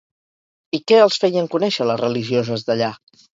[0.77, 2.91] I què els feien conèixer les religioses d'allà?